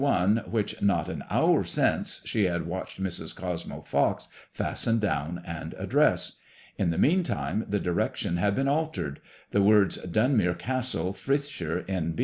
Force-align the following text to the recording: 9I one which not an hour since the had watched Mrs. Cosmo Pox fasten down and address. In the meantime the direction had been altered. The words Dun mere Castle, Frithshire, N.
9I 0.01 0.03
one 0.03 0.37
which 0.49 0.81
not 0.81 1.09
an 1.09 1.23
hour 1.29 1.63
since 1.63 2.21
the 2.21 2.45
had 2.45 2.65
watched 2.65 2.99
Mrs. 2.99 3.35
Cosmo 3.35 3.81
Pox 3.81 4.29
fasten 4.51 4.97
down 4.97 5.43
and 5.45 5.75
address. 5.77 6.39
In 6.79 6.89
the 6.89 6.97
meantime 6.97 7.65
the 7.69 7.79
direction 7.79 8.37
had 8.37 8.55
been 8.55 8.67
altered. 8.67 9.21
The 9.51 9.61
words 9.61 9.97
Dun 9.97 10.35
mere 10.37 10.55
Castle, 10.55 11.13
Frithshire, 11.13 11.85
N. 11.87 12.15